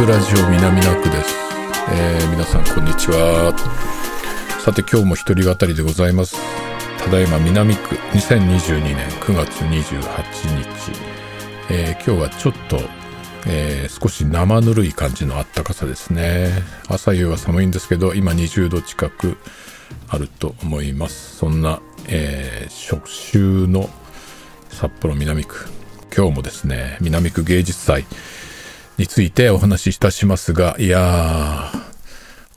[0.00, 1.34] クラジオ南区です、
[1.92, 3.54] えー、皆さんこんにちは。
[4.64, 6.38] さて今日も一人語りでございます。
[7.04, 10.00] ただいま南区2022年9月28
[10.56, 10.92] 日、
[11.68, 12.78] えー、今日はちょっと、
[13.46, 16.48] えー、少し生ぬるい感じのあったかさですね。
[16.88, 19.36] 朝夕は寒いんですけど今20度近く
[20.08, 21.36] あると思います。
[21.36, 23.90] そんな、えー、初秋の
[24.70, 25.68] 札幌南区。
[26.16, 28.06] 今日もですね南区芸術祭。
[29.00, 31.70] についてお話しいたしますが、いや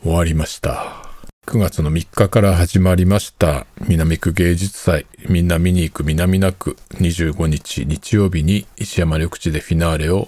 [0.01, 1.07] ー、終わりました。
[1.45, 10.27] 9月の3日から始まりました南区芸術祭みんな見に行く南名区25日日曜日に石山緑地でフィナーレを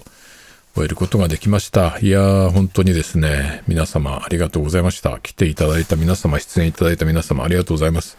[0.74, 1.98] 終えることができました。
[2.00, 5.20] いやー、本当にですね、皆様ありがとうございました。
[5.20, 8.16] 来ていただいた皆様、出演いただいた皆様ありがとうございます。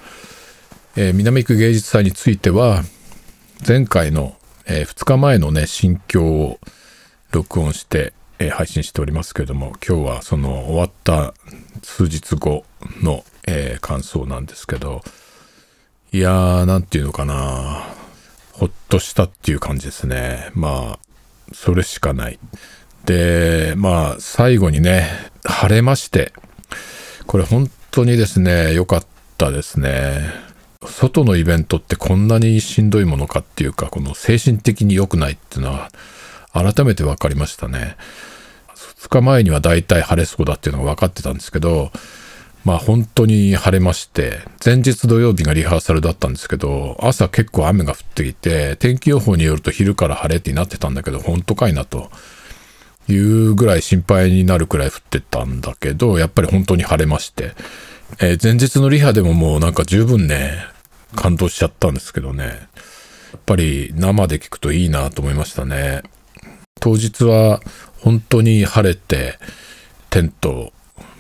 [0.96, 2.84] えー、南区芸術祭については、
[3.68, 4.36] 前回の、
[4.68, 6.60] えー、2日前のね、心境を
[7.38, 11.36] 録音して、えー、配信しておりますけれども、今日はその終わった
[11.84, 12.66] 数日後
[13.04, 15.04] の、えー、感想なんですけど、
[16.12, 17.84] いやー、なんていうのかな、
[18.54, 20.50] ほっとしたっていう感じですね。
[20.56, 21.00] まあ、
[21.54, 22.40] それしかない。
[23.06, 25.08] で、まあ、最後にね、
[25.44, 26.34] 晴れまして、
[27.28, 29.06] これ本当にですね、良かっ
[29.38, 30.22] たですね。
[30.84, 35.92] 外のイベントってこんなにしんどいものかっていうか、この精神的に良くないっていうのは、
[36.64, 37.98] 改めて分かりましたね。
[39.00, 41.92] 2日前には大体晴れそうだっていうのが分かってたんですけど、
[42.64, 52.12] まあ本当に晴れまして、前日土曜日がリハーサルだったんですけど、朝結構雨が降ってきて、天気予報によると昼から晴れってなってたんだけど、本当かいなと
[53.08, 57.54] いうぐらい心配になるくらい降ってたんだけど、やっぱり本当に晴れまして、
[58.20, 60.52] えー、前日のリハでももうなんか十分ね、
[61.16, 62.52] 感動しちゃったんですけどね、や
[63.38, 66.04] っぱり生で聞くといいなと思いましたね。
[66.80, 67.62] 当日は
[68.02, 69.40] 本当に晴れて、
[70.10, 70.72] テント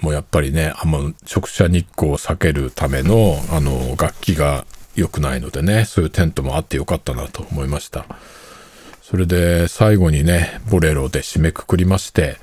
[0.01, 4.65] もやっぱりね、あんま直射日光を避けるための、あの、楽器が
[4.95, 8.05] 良くないのでね、そういうテントもあってよかったなと思いました。
[9.01, 12.37] それで最後にね、ボレロで締めくくりまして、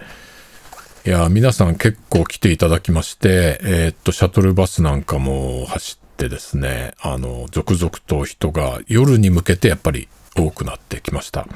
[1.07, 11.47] いや、皆さん結構来ていただきまして、えー、っと、シャトルバスなんかも走ってですね、あの、続々と人が夜に向けてやっぱり多くなってきました。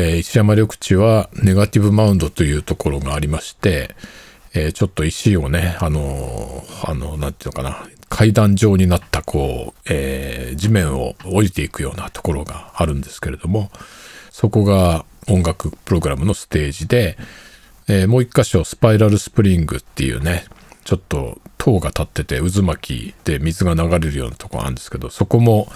[0.00, 3.96] えー、石山緑地はネガティブマウンドというところがありまして、
[4.54, 13.72] えー、ちょっと石をね、あのー、あの、なんていうのかな、階段状になったこう、えー、地面を降りていくようなところがあるんですけれども、
[14.30, 17.18] そこが音楽プログラムのステージで、
[17.88, 20.44] えー、もう一箇所スパイラルスプリングっていうね、
[20.84, 25.68] ちょっと塔が立ってて渦巻きで水が流れるようなとこがあるんですけど、そこも、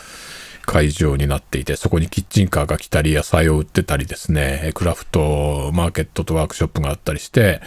[0.62, 7.60] 会場になっていて、そこにキッチンカーが来たり、野菜を売ってたりですね、クラフトマーケットとワークショップがあったりして、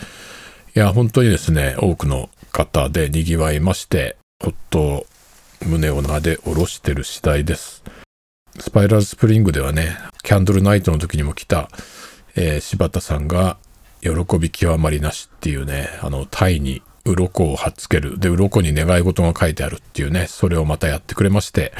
[0.75, 5.05] いや、本当にですね、多くの方で賑わいまして、ほっと
[5.65, 7.83] 胸をなで下ろしてる次第です。
[8.59, 11.69] スパイラルスプリングではね、キャンドルナイトの時にも来た、
[12.35, 13.57] えー、柴田さんが、
[14.01, 18.19] 喜び極まりなしっていうね、あの、タイに鱗を貼っつける。
[18.19, 21.73] で、鱗に願い事が書いてあるっていうね、それをまたやってくれまして、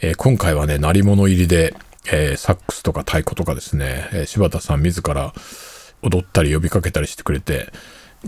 [0.00, 1.74] えー、今回はね、鳴り物入りで、
[2.12, 5.32] えー、サックスとか太鼓とかですね、えー、柴田さん自ら
[6.02, 7.72] 踊ったり呼びかけたりしてくれて、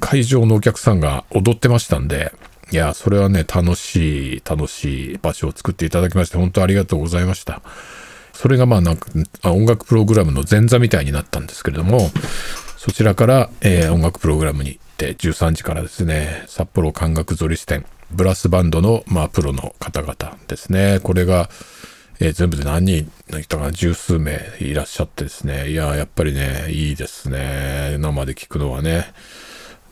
[0.01, 2.33] 会場のお客さんが踊ってましたんで、
[2.71, 7.63] いや、それはね、楽しい、楽しい場所を作っていただきまして、本当ありがとうございました。
[8.35, 9.11] それがまあなんか、
[9.45, 12.11] 音楽プログラムの前座みたいになったんですけれども、
[12.77, 21.01] そちらから、えー、音楽プログラムに行って13時からですね、札幌感覚ゾリス店、ブラスバンドの、まあ、プロの方々ですね。
[21.03, 21.49] これが、
[22.21, 25.71] えー、全部で何人の人が十数名いらっしゃってですね。
[25.71, 27.97] いや、やっぱりね、いいですね。
[27.99, 29.13] 生で聞くのはね。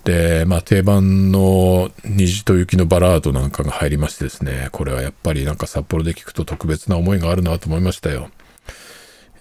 [0.05, 4.69] で、まあ定番の虹と雪のバラードなんかが入りましてですね。
[4.73, 8.31] これはやっぱりなんか札幌で聞くと特別な思いがあるなと思いましたよ。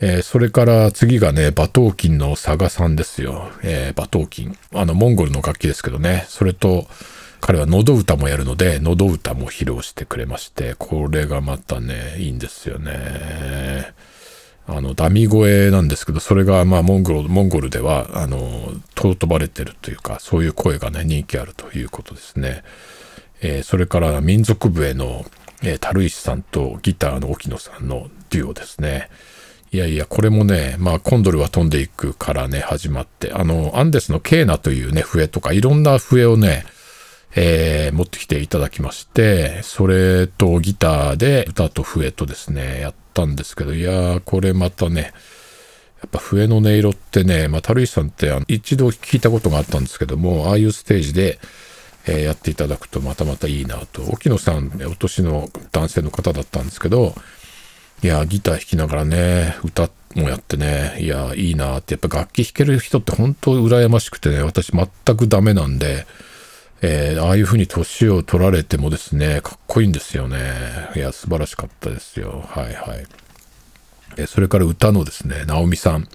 [0.02, 3.50] えー、それから次がね、馬頭琴の佐賀さんですよ。
[3.64, 4.58] えー、馬頭琴。
[4.74, 6.26] あの、モンゴルの楽器ですけどね。
[6.28, 6.88] それと、
[7.46, 13.94] 彼は喉歌もやるので、喉歌も披露してくれまして、これがまたね、いいんですよね。
[14.66, 22.64] あの、ダミ声なんですけど、それがまあ、モンゴル、モンゴルでは、あの、尊ばれてるというか、そういう声がね、人気あるということですね。
[23.44, 25.24] えー、それから民族笛の、
[25.62, 29.10] えー、樽石さんとギターの沖野さんのデュオですね。
[29.72, 36.66] いやいや、これもね、まあ、コンドルは飛んでいくからね、始まって、あの、アンデスのケーナというね、笛とか、いろんな笛をね、
[37.36, 45.14] えー、持ってきていただきまして、それとギターで歌と笛とですね、やったんですけど、いやー、これまたね、
[46.02, 51.40] やっぱ笛の音色ってね、まあ、樽石さんってあの一度聞いたことがあったんですけども、ああいうステージで、
[52.08, 54.04] えー、やっていただくとまたまたいいなと。
[54.04, 57.16] 沖野さん、お年の男性の方だったんですけど、
[58.02, 66.06] いや、ギター弾きながらね、歌もやってね、いや、いいなって、やっぱ楽器弾ける人って本当羨ましくてね、私全くダメなんで、
[66.88, 70.38] えー、ああいう風に年を取られてもですね、かっこいいんですよね。
[70.96, 72.48] いや、素晴らしかったですよ。
[72.48, 73.08] はいはい。
[74.18, 76.08] えそれから歌のですね、直美さん。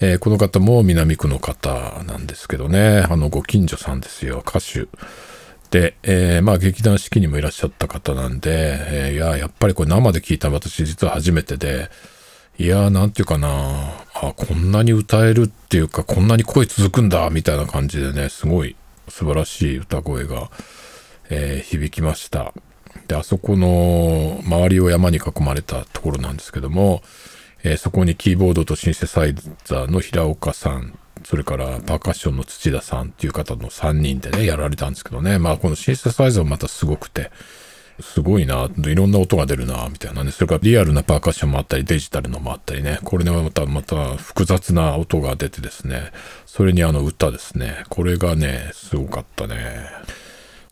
[0.00, 4.86] えー、この方も南区の方なんですけどね、あの、ご近所さんですよ、歌手。
[5.70, 11.90] で、えー、まあ劇団四季にもいらっしゃった方なんで、えー、いや、やっぱりこれ生で聞いた私実は初めてで、
[12.56, 13.48] いやー、なんていうかな
[14.14, 18.76] あ、こんなに歌えるっていうか、こんなに声続くんだ、みたいな感じでね、すごい
[19.08, 20.50] 素晴らしい歌声が、
[21.30, 22.52] えー、響きました。
[23.08, 27.02] で、あそこの周りを山に囲まれたところなんですけども、
[27.64, 29.34] えー、そこにキーボードとシンセサイ
[29.64, 35.38] ザーの平岡さん、それからパーカッションの土田さんっていう方の3人でね、やられたんですけどね。
[35.38, 37.30] まあこのシンセサイザーもまたすごくて、
[38.02, 40.30] すごいな、いろんな音が出るな、みたいなね。
[40.30, 42.98] それからリアルなパーカッションもあったり、デジタルのもあったりね。
[43.04, 46.12] これね、また、また複雑な音が出てですね。
[46.46, 47.84] それにあの歌ですね。
[47.88, 49.86] これがね、すごかったね。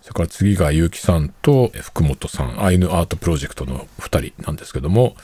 [0.03, 5.15] それから次が結城さんと福本さん、アイヌアートプロジェクトの2人なんですけども、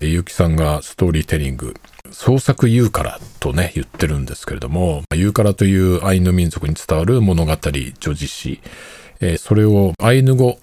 [0.00, 1.74] 結城さんがストーリーテリング、
[2.10, 8.60] 創作ユーカラとね、言ってるんですけれども、ユーカラというアイヌ民族に伝わる物語、叙事詩、
[9.22, 10.58] えー、それをアイヌ語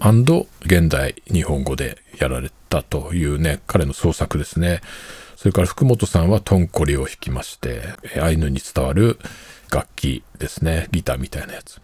[0.65, 4.81] 現代日本語でやられたというね、彼の創作ですね。
[5.37, 7.81] それから福本さんはトンコリを弾きまして、
[8.21, 9.17] アイヌに伝わる
[9.71, 10.89] 楽器ですね。
[10.91, 11.79] ギターみたいなやつ。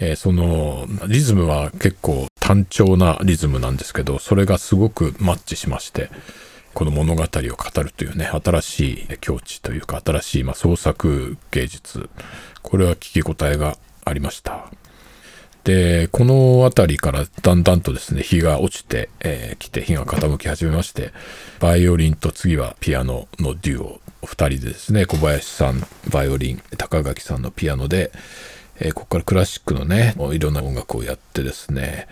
[0.00, 6.08] えー、そのリズムは結構単調なリズムなんですけど、それがすごくマッチしまして、
[6.72, 12.08] この物語を語るというね、新しい境地というか、新しいま創作芸術。
[12.62, 13.76] これは聞き応えが
[14.06, 14.70] ありました。
[15.68, 21.12] で、この辺りからだんだんとですね、日が落ちてき、えー、来て、日が傾き始めまして、
[21.60, 28.12] バイオリンと次はピアノのデュオ、2人でですね、小林さん、バイオリン、高垣さんのピアノで、
[28.80, 32.06] え、ここからクラシックのね、いろんな音楽をやってですね、やっ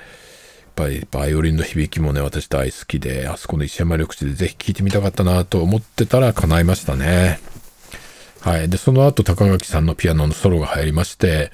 [0.75, 7.41] ぱりバイオリンの響きもね、私大好きで、あそこの石山緑地でぜひ聴いてみたかったなと思ってたら叶いましたね。
[8.43, 8.69] はい。
[8.69, 11.51] で、その後高垣さんのピアノのソロが入りまして、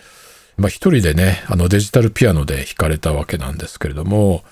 [0.57, 4.45] まあ一人でね、あのデジタルピアノで弾かれたわけなんですけれども、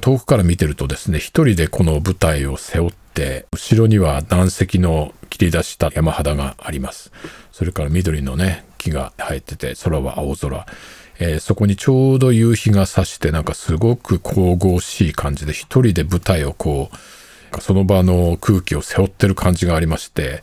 [0.00, 7.10] 遠くから見てるとですね、一人でこの舞台を背負って、後ろには南石の切り出した山肌があります。
[7.50, 10.66] それから緑のね、木が生えてて、空は青空。
[11.22, 20.42] えー、そこにちょうど夕日が差して、なんかすごく神々しい感じで、一人で舞台をこう、その場の空気を背負ってる感じがありまして、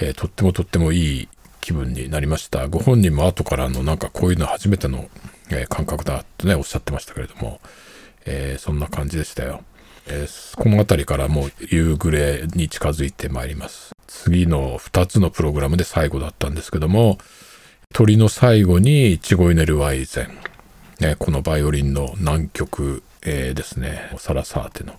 [0.00, 1.28] えー、とってもとってもいい
[1.68, 2.66] 気分になりました。
[2.66, 5.10] ご本人も後からのなんかこういうの初めての、
[5.50, 7.60] え、感覚だとね、おっしゃってましたけれども、
[8.24, 9.60] えー、そんな感じでしたよ。
[10.06, 13.92] えー、この辺りからもう夕暮れに近づいてまいります。
[14.06, 17.18] 次の2つのプログラムで最後だったんですけども、
[17.92, 24.94] 鳥の最後にイチゴイネルワイゼン、ね、このバイオリンの南極、えー、ですね、サラサーテの、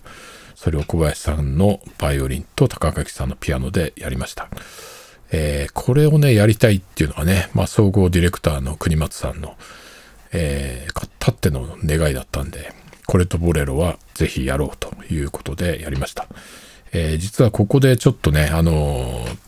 [0.54, 4.48] それを小林さんのバイオリンと高垣さんのピアノでやりました。
[5.32, 9.56] えー、これをね、やりたいっていうのがね、まあ、総合ディレクターの国松さんの、
[10.32, 12.72] えー、たっての願いだったんで、
[13.06, 16.26] これとボレロはぜひやろうということでやりました。
[16.92, 19.38] えー、実はここでちょっとね、あのー、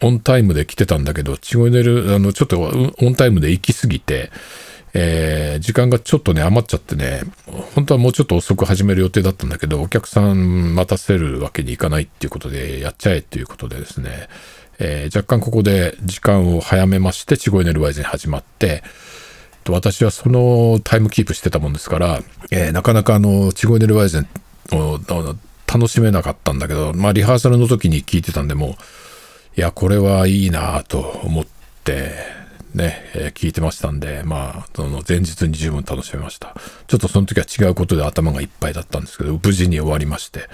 [0.00, 4.30] オンタイムで来てたんだけど、チゴネル、あの、ちょっとオンタイムで行き過ぎて、
[4.94, 7.22] えー、時間がちょっとね、余っちゃってね、
[7.74, 14.28] 本当はもうちょっと遅く始める予定だったんだけど、お客さん待たせるわけにいかないっていうことで、やっちゃえっていうことでですね、
[14.78, 18.82] えー、若干ここで時間を早めまして、チゴエネルワイズに始まって、
[19.68, 22.20] 私はそのタイムキープしてたもんですから、
[22.50, 24.26] えー、なかなかあの、チゴエネルワイズ
[24.72, 24.98] を
[25.66, 28.76] 楽しめなかったんだけど、まあリハーサルの時に聞いてたんで、も、
[29.56, 31.46] いや、これはいいなと思っ
[31.84, 32.37] て、
[32.74, 36.54] ね、えー、聞いてましたんで、まあ、その前日に十分楽しめました。
[36.86, 40.48] ちょっとその時は違うことで頭がいっぱいだったんですけど、無事に終わりまして、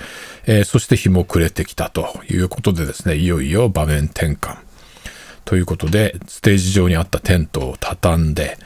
[0.46, 4.58] えー、そして日も暮れてきたということでですね、いよいよ場面転換。
[5.44, 8.56] ということで、ステージ上にあったテントを畳んで、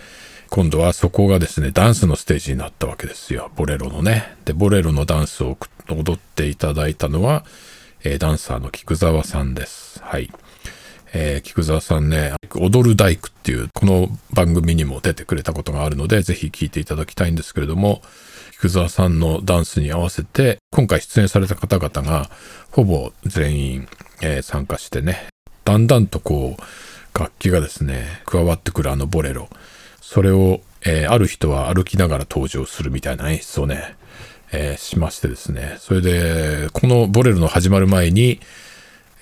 [0.50, 3.50] 今度はそこがですね、ダンスのステージになったわけですよ。
[3.56, 4.36] ボレロのね。
[4.44, 7.44] で、ボレロのダンスを踊っていただいたのは、
[8.04, 10.00] えー、ダンサーの菊沢さんです。
[10.02, 10.30] はい。
[11.20, 18.02] えー、菊沢さんね、踊る大工っていう、この番組にも出てくれたことがあるので、ぜひ聞いていただきたいんですけれども、
[18.52, 22.30] 菊沢さんのダンスに合わせて、今回出演された方々が、
[22.70, 23.88] ほぼ全員、
[24.22, 25.26] えー、参加してね、
[25.64, 29.48] だんだんとこう、楽器がですね、加わってくるあのボレロ。
[30.00, 33.96] それを、えー、ある人は歩きながら登場するみたいな演出をね、
[34.52, 35.78] えー、しましてですね。
[35.80, 38.38] それで、このボレロの始まる前に、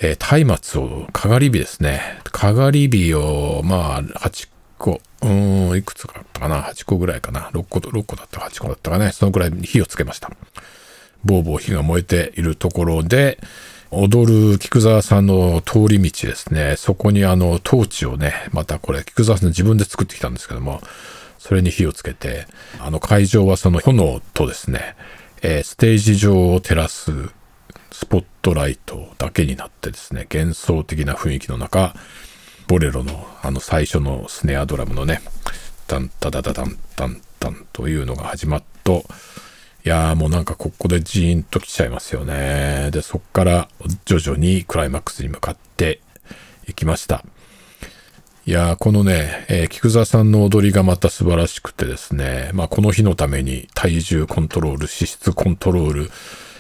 [0.01, 2.21] えー、松明を、かがり火ですね。
[2.25, 4.49] かがり火を、まあ、8
[4.79, 9.13] 個、うん、いくつかあったかな ?8 個ぐらいかな ?6 個、6個だったか8個だったかね。
[9.13, 10.31] そのくらい火をつけました。
[11.25, 13.39] ぼうぼう火が燃えているところで、
[13.91, 16.75] 踊る菊沢さんの通り道ですね。
[16.77, 20.83] そこにあの、トーチをね、またこれ、菊沢さん自分で作ってきたんですけども、
[21.39, 22.47] それに火をつけて、
[22.81, 24.97] あの会場はその炎とですね、
[25.43, 27.13] えー、ステージ上を照らす
[27.97, 31.95] スポットライトだけになってですね、幻想的な雰囲気の中、
[32.67, 35.23] ボレロのあの最初のスネアドラムのね、
[35.87, 39.07] タンタダダダンタンタンというのが始まっと、
[39.83, 42.91] いやーもうなんかここでジーンと来ちゃいますよね。
[42.93, 43.71] で、そっから
[44.05, 46.01] 徐々にクライマックスに向かって
[46.69, 47.25] いきました。
[48.45, 56.11] いやーこのね、えー、菊沢さんの踊りがまた素晴らしくてですね、まあこの日のために体重コントロール、脂質コントロール、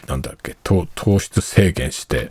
[0.07, 0.87] なんだっけ、糖
[1.19, 2.31] 質制限して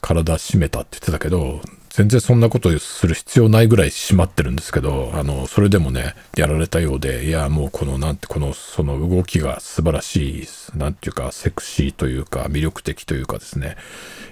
[0.00, 10.46] 体締めたって言ってたけど、全然そんなことする必要ないぐらい締まってるんですけど、あの、それでもね、やられたようで、いや、もうこの、なんて、この、その動きが素晴らしい、
[10.78, 13.76] なんていうか、セクシーというか、魅力的というかですね、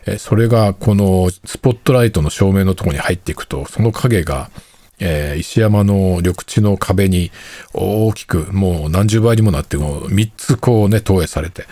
[0.07, 4.51] えそれが、この、スポットライトの照明のとこに入っていくと、その影が、
[5.01, 7.33] えー、石山の緑地の壁に
[7.73, 11.67] 大きく、もう何十倍にもなって、もう3つこうね、投影されて、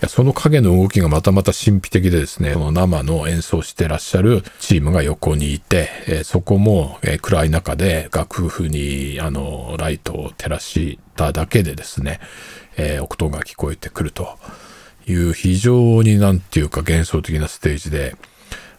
[0.00, 12.20] やその影の動きがまたまた神秘的でですね、この生の演奏してらっしゃるチームが横にいて、えー、そこも、えー、暗い中で楽譜にあのライトを照らしただけでですね、
[12.76, 14.38] えー、音が聞こえてくると
[15.06, 18.16] いう非常になんていうか幻想的なステージで、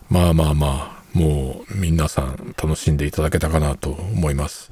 [0.09, 4.71] まあまあまあ、もう皆さん楽しんでいただけたかなと思います。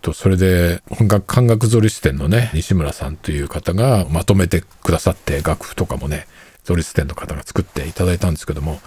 [0.00, 6.26] と、それで、本学漢学ゾリス店のね、西村さんという方がまとめてくださって、楽譜とかもね、
[6.64, 8.80] ゾリス店の方が作っていただいたんですけども、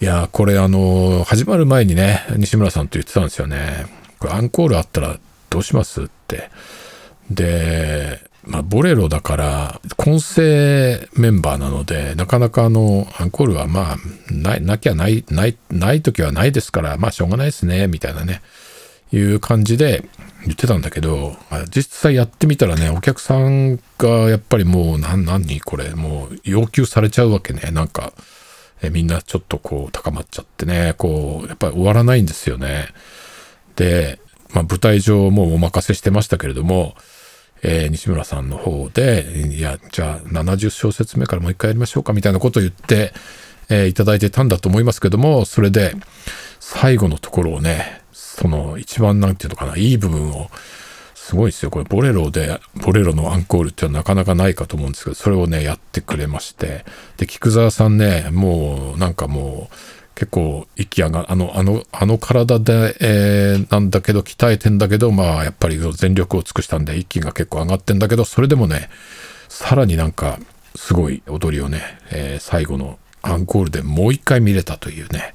[0.00, 3.86] いやこれあの、始まる前にね、西村さんと言ってたんですよね。
[4.18, 5.18] これアンコールあったら
[5.50, 6.50] どうしますって。
[7.30, 13.96] で、まあ、ボレロだから、混成メンバーなので、なかなかあの、アンコールはまあ、
[14.30, 18.42] ない、なきゃない、ない、ない時はないですから、まあ、しょうがないですね、みたいなね。
[19.12, 20.08] いう感じで
[20.44, 21.36] 言ってたんだけど、
[21.70, 27.70] 実際やってみたらね、お客さんがやっぱりもう何、何これ、もう要求されちゃうわけね。
[27.70, 28.12] なんか、
[28.82, 32.88] えみんなちょっとこう高まっちゃってね、こう、やっぱり終わらないんですよね。
[33.76, 34.20] で、
[34.52, 36.94] まあ舞台上もうお任せしてましたけれども、
[37.62, 43.14] えー、西村さんの方で、いや、じゃあ70小節目からもう一回やりましょうかみたいなことを言って、
[43.70, 45.94] えー、いただいてたんだと思いますけども、それで
[46.60, 48.02] 最後のところをね、
[48.34, 50.50] その一番なんていうのかな、いい部分を、
[51.14, 51.70] すごいですよ。
[51.70, 56.84] これ、ボレロで、ボレロのアンコールってのはなかなかないかと思うんですけど、それをね、やってくれまして。
[57.16, 59.74] で、菊沢さんね、もう、なんかもう、
[60.16, 68.90] 結構息上が、あの、あの、あの体で、えー、なんだけど、鍛えてんだけど、まあ、やっぱり全力を尽くしたんで、息が結構上がってんだけど、それでもね、
[69.48, 70.38] さらになんか、
[70.76, 75.34] すごい踊りをね、えー、最後のアンコールでもう一回見れたというね、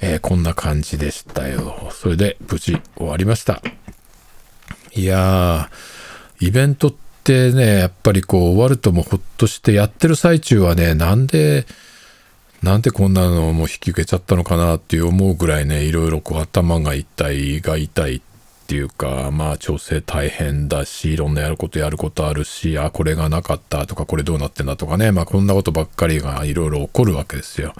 [0.00, 1.90] えー、こんな感じでしたよ。
[1.92, 3.62] それで無事終わりました。
[4.94, 6.94] いやー、イベントっ
[7.24, 11.66] てね、やっぱりこう終わるともうほっとしてやってる最中はね、なんで、
[12.62, 18.20] なんでこんなのも引き受けちゃったのかなっていう思うぐらいね、いろいろこう頭が痛い、が痛いっ
[18.66, 27.74] ていうか、まあ調整大変だし、いろんなやることやることあるし、あ、これがなかったとか、これどうなってんだとかね、まあこんなことばっかりがいろいろ起こるわけですよ。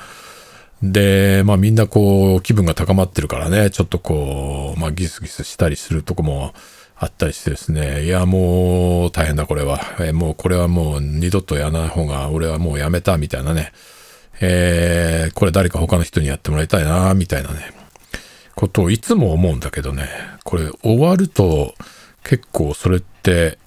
[0.83, 6.55] で、まあみんなこう気分が高まってるからね、ちょっとこう、まあギスギスしたりするとこも
[6.97, 13.73] あったりしてですね、いやもう大変だこれは、えもうこれはもう二度とやらない方が俺はもうやめたみたいなね、
[14.41, 17.73] えー、これ誰か他の人にやってもらいたいな、みたいなね、
[18.55, 20.09] ことをいつも思うんだけどね、
[20.45, 21.75] これ終わると
[22.25, 23.59] 結構それって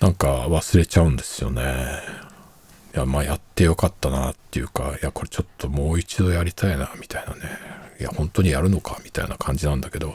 [0.00, 1.62] なんか忘れちゃうんですよね。
[2.94, 7.40] いや、まあやってよかったなっていうか、いや、これちょっともう一度やりたいな、みたいなね。
[8.00, 10.12] いや、本当にやるのか、みたいな感じなんだけど、い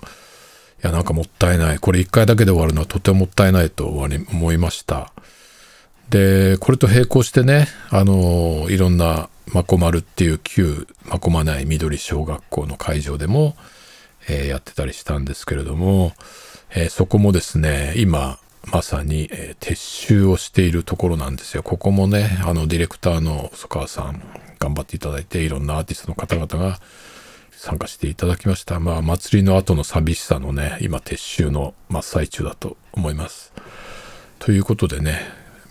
[0.82, 1.80] や、なんかもったいない。
[1.80, 5.12] これ一回だけで終わるのはとてももったいないと思いました。
[6.10, 13.58] で、これと並行してね、あの、いろんなまこまるっていう旧まこまない緑小学校の会場でも、
[14.30, 16.14] えー、やってたりしたんですけれども、
[16.72, 18.40] えー、そこもですね、今、
[18.72, 21.64] まさに、えー、撤収をしているところなんですよ。
[21.64, 24.22] ここもね、あの、ディレクターの細川さん、
[24.60, 26.80] 頑張っていただいて、いろんなアーティストの方々が
[27.52, 28.80] 参加していただきました。
[28.80, 33.54] まあ、祭りの後の寂しさのね、今、撤収の真っ最中だと思います。
[34.38, 35.20] ということでね、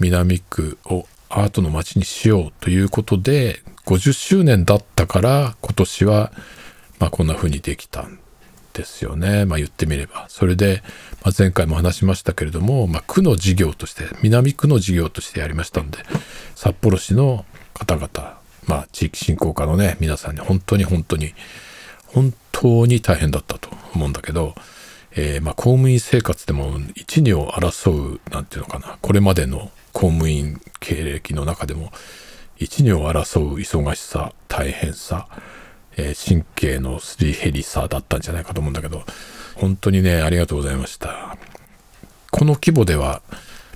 [0.01, 6.33] 南区をアートの街にしようということで、50周年だったから今年は、
[6.99, 8.09] まあこんな風にできた
[8.79, 9.45] ですよね。
[9.45, 10.27] まあ言ってみれば。
[10.29, 10.83] それで、
[11.25, 15.99] まあ、前回も話しましたけれども、まあ区の事業として、南区の事業としてやりましたんで、
[16.55, 17.45] 札幌市の
[17.75, 21.35] 方々、まあ地域振興課のね、皆さんに本当に本当に、
[22.07, 24.55] 本当に大変だったと思うんだけど、
[25.17, 31.91] えー、まあ公務員生活でも一二を争う、なんていうのかな、これまでの公務員経歴の中でも
[32.59, 35.27] 一二を争う忙しさ、大変さ、
[35.99, 39.03] えー、神経のすり減りさだったんじゃないかと思うんだけど、
[39.57, 41.37] 本当にね、ありがとうございました。
[42.31, 43.21] この規模では、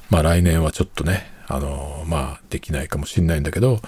[0.08, 3.80] まあ来年はちょっとね、あのー、まあできないかもしれないんだけど、やっ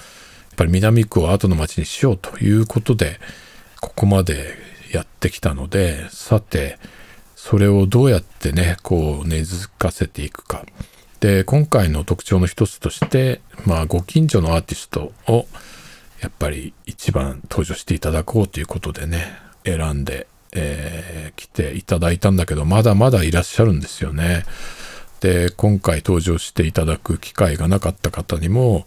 [0.56, 3.20] ぱり南区を後の町にしようということで、
[3.80, 4.56] ここまで
[4.92, 6.78] やってきたので、さて、
[7.36, 10.64] それをどうやってね、こう根付かせていくか。
[11.20, 15.46] で、今回の特徴の一つとして、まあ、ご近所のアーティストを、
[16.20, 16.72] やっぱり
[17.04, 24.44] 一番登場していただこうということでね、選んで、えー、来ていただいたんだけど、まだまだいらっしゃるんですよね。
[25.20, 28.86] で、今回登場していただく機会がなかった方にも、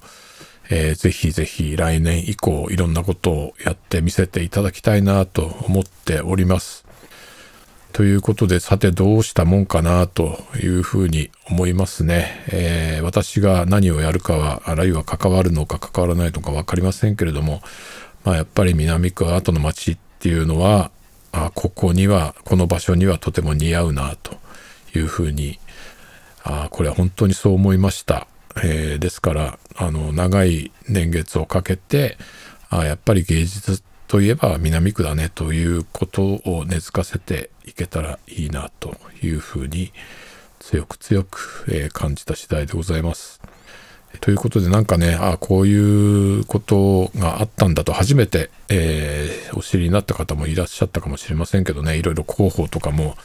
[0.71, 6.88] えー、ぜひぜひ来年以降いろんなことをやってみせていただきたいなと思っております。
[7.93, 12.45] ということで、さてどうしたもんかなというふうに思いますね。
[12.50, 17.62] えー、私が何をやるかは、あるいは関わるのか関わらないのか分かりませんけれども、
[18.27, 20.91] まあやっぱり南区アートの街っていうのは、
[21.31, 24.36] あここには、この場所にはとても似合うなと
[24.93, 25.60] いうふうに、
[26.43, 28.27] あこれは本当にそう思いました。
[28.57, 32.17] えー、ですから、あの、長い年月をかけて、
[32.69, 39.93] あやっぱり芸術といえば南区だねということを根付かせていけたらいいなというふうに
[40.60, 43.39] 強く強く、え、感じた次第でございます。
[44.21, 53.15] ということでなんかね、あこういうことがあったんだと初めて、えー、お知りになった方もいらっしゃったかもしれませんけどね、いろいろ広報とかも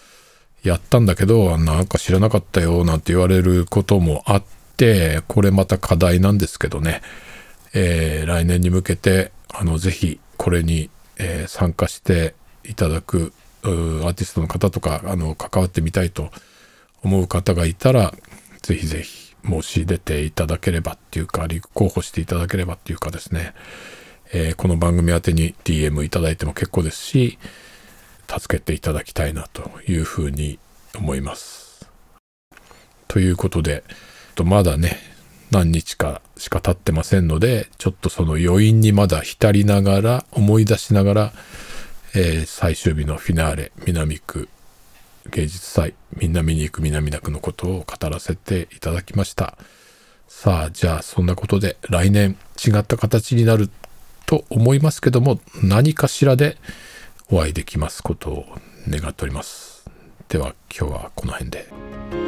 [0.62, 4.42] やったんだけど、なんか知らなかったよなんて言われることもあっ
[4.76, 7.02] て、これまた課題なんですけどね、
[7.74, 13.32] えー、来年に向けて、あの、ぜひこれに、えー、参加していただく
[13.64, 16.30] アーティストの方とか、あの、関わってみたいと
[17.02, 18.12] 思う方がいたら、
[18.62, 23.54] ぜひぜひ申し出ていただければっていうか、立候補していただければっていうかですね、
[24.32, 27.38] えー、この番組宛てに DM いただいても結構ですし、
[28.28, 30.58] 助けていただきたいなというふうに
[30.96, 31.86] 思います。
[33.08, 33.84] ということで、
[34.42, 34.98] まだね、
[35.50, 41.32] 何日かしか経ってませんので、ちょっとその余韻にまだ浸りながら、思い出しながら、
[42.14, 44.48] えー、最終日のフィナーレ、南区
[45.30, 49.56] 芸術祭、みんな見に行く南田区のことを語らせていただきました。
[50.28, 53.70] さあ、じゃあそんなことで来年違った形になる
[54.26, 56.56] と思いますけども、何かしらで
[57.30, 58.46] お会いできますことを
[58.88, 59.84] 願っております。
[60.28, 62.21] では今日はこの辺で。